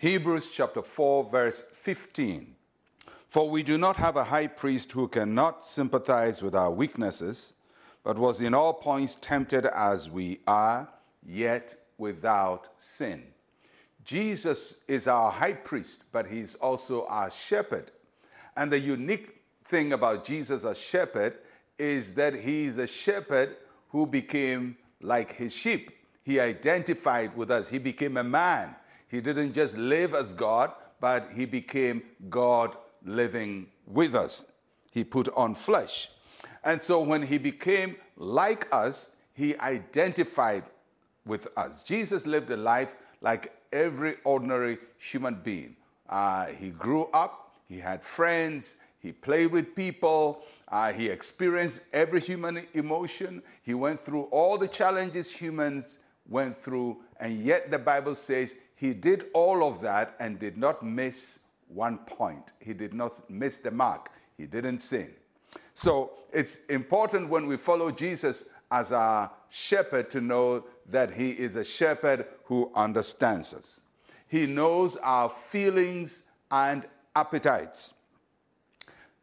[0.00, 2.54] Hebrews chapter 4, verse 15.
[3.26, 7.54] For we do not have a high priest who cannot sympathize with our weaknesses,
[8.04, 10.88] but was in all points tempted as we are,
[11.26, 13.24] yet without sin.
[14.04, 17.90] Jesus is our high priest, but he's also our shepherd.
[18.56, 21.38] And the unique thing about Jesus as shepherd
[21.76, 23.56] is that he's a shepherd
[23.88, 25.90] who became like his sheep.
[26.22, 28.76] He identified with us, he became a man.
[29.08, 34.50] He didn't just live as God, but he became God living with us.
[34.90, 36.10] He put on flesh.
[36.64, 40.64] And so when he became like us, he identified
[41.24, 41.82] with us.
[41.82, 45.76] Jesus lived a life like every ordinary human being.
[46.08, 52.20] Uh, he grew up, he had friends, he played with people, uh, he experienced every
[52.20, 58.14] human emotion, he went through all the challenges humans went through, and yet the Bible
[58.14, 62.52] says he did all of that and did not miss one point.
[62.60, 64.10] He did not miss the mark.
[64.36, 65.10] He didn't sin.
[65.74, 71.56] So it's important when we follow Jesus as our shepherd to know that he is
[71.56, 73.80] a shepherd who understands us.
[74.28, 77.94] He knows our feelings and appetites.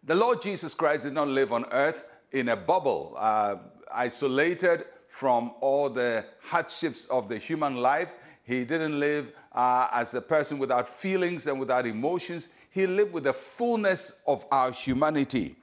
[0.03, 3.56] The Lord Jesus Christ did not live on earth in a bubble, uh,
[3.94, 8.16] isolated from all the hardships of the human life.
[8.46, 12.50] He didn't live uh, as a person without feelings and without emotions.
[12.70, 15.56] He lived with the fullness of our humanity.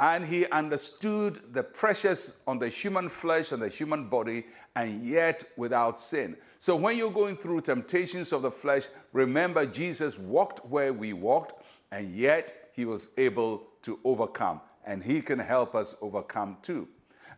[0.00, 5.44] And he understood the pressures on the human flesh and the human body, and yet
[5.56, 6.36] without sin.
[6.58, 11.62] So when you're going through temptations of the flesh, remember Jesus walked where we walked,
[11.92, 14.60] and yet he was able to overcome.
[14.84, 16.88] And he can help us overcome too.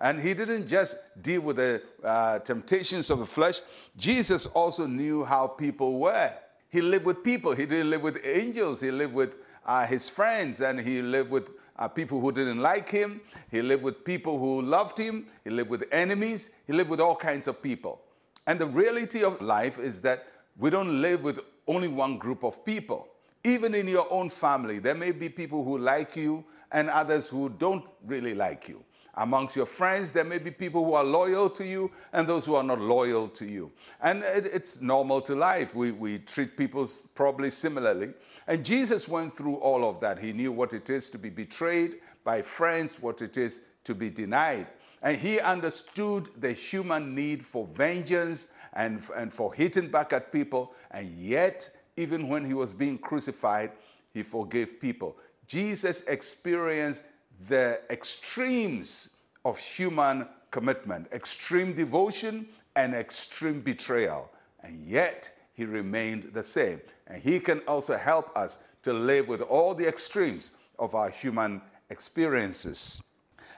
[0.00, 3.60] And he didn't just deal with the uh, temptations of the flesh,
[3.96, 6.32] Jesus also knew how people were.
[6.70, 9.36] He lived with people, he didn't live with angels, he lived with
[9.66, 13.20] uh, his friends, and he lived with uh, people who didn't like him,
[13.50, 17.16] he lived with people who loved him, he lived with enemies, he lived with all
[17.16, 18.00] kinds of people.
[18.47, 20.26] And the reality of life is that
[20.56, 23.09] we don't live with only one group of people.
[23.44, 27.48] Even in your own family, there may be people who like you and others who
[27.48, 28.84] don't really like you.
[29.18, 32.54] Amongst your friends, there may be people who are loyal to you and those who
[32.54, 33.72] are not loyal to you.
[34.00, 35.74] And it, it's normal to life.
[35.74, 38.14] We, we treat people probably similarly.
[38.46, 40.20] And Jesus went through all of that.
[40.20, 44.08] He knew what it is to be betrayed by friends, what it is to be
[44.08, 44.68] denied.
[45.02, 50.74] And he understood the human need for vengeance and, and for hitting back at people.
[50.92, 53.72] And yet, even when he was being crucified,
[54.14, 55.16] he forgave people.
[55.48, 57.02] Jesus experienced
[57.47, 64.31] the extremes of human commitment extreme devotion and extreme betrayal.
[64.62, 66.81] And yet, he remained the same.
[67.06, 71.60] And he can also help us to live with all the extremes of our human
[71.91, 73.03] experiences.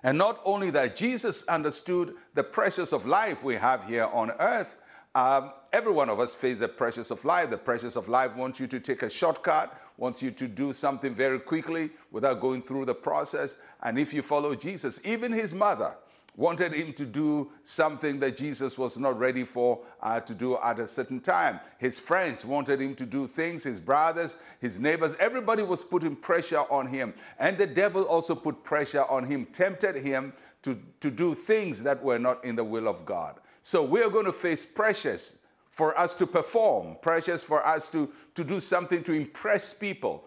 [0.03, 4.79] And not only that, Jesus understood the pressures of life we have here on earth.
[5.15, 7.51] Um, every one of us faces the pressures of life.
[7.51, 11.13] The pressures of life wants you to take a shortcut, wants you to do something
[11.13, 13.57] very quickly without going through the process.
[13.83, 15.97] And if you follow Jesus, even his mother
[16.37, 20.79] wanted him to do something that Jesus was not ready for uh, to do at
[20.79, 21.61] a certain time.
[21.79, 26.65] His friends wanted him to do things, his brothers, his neighbors, everybody was putting pressure
[26.71, 27.15] on him.
[27.39, 30.33] And the devil also put pressure on him, tempted him
[30.63, 33.41] to, to do things that were not in the will of God.
[33.63, 38.11] So we are going to face pressures for us to perform, pressures for us to,
[38.35, 40.25] to do something to impress people.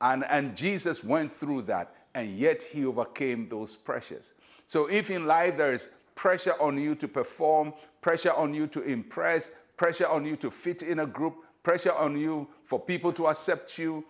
[0.00, 4.34] And, and Jesus went through that, and yet he overcame those pressures.
[4.66, 8.82] So if in life there is pressure on you to perform, pressure on you to
[8.82, 13.26] impress, pressure on you to fit in a group, pressure on you for people to
[13.26, 14.04] accept you,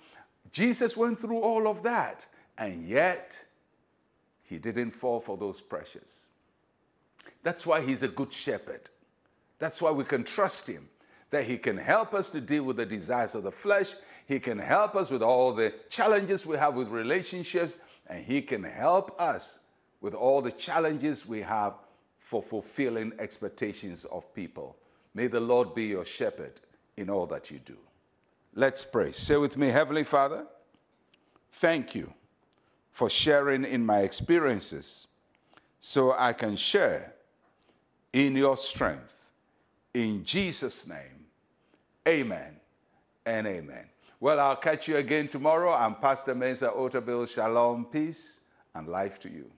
[0.50, 2.24] Jesus went through all of that,
[2.56, 3.44] and yet
[4.42, 6.30] he didn't fall for those pressures.
[7.42, 8.90] That's why he's a good shepherd.
[9.58, 10.88] That's why we can trust Him,
[11.30, 13.94] that He can help us to deal with the desires of the flesh.
[14.26, 17.76] He can help us with all the challenges we have with relationships,
[18.08, 19.60] and He can help us
[20.00, 21.74] with all the challenges we have
[22.18, 24.76] for fulfilling expectations of people.
[25.14, 26.60] May the Lord be your shepherd
[26.96, 27.76] in all that you do.
[28.54, 29.12] Let's pray.
[29.12, 30.46] Say with me, Heavenly Father,
[31.50, 32.12] thank you
[32.90, 35.06] for sharing in my experiences
[35.80, 37.14] so I can share
[38.12, 39.32] in your strength.
[39.94, 41.26] In Jesus' name,
[42.06, 42.60] amen
[43.26, 43.86] and amen.
[44.20, 45.72] Well, I'll catch you again tomorrow.
[45.72, 47.28] I'm Pastor Mensa Otabil.
[47.28, 48.40] Shalom, peace,
[48.74, 49.50] and life to you.